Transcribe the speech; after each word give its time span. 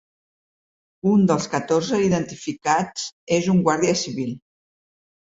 Un 1.11 1.27
dels 1.33 1.45
catorze 1.57 2.01
identificats 2.07 3.07
és 3.39 3.55
un 3.57 3.65
guàrdia 3.71 3.99
civil. 4.07 4.37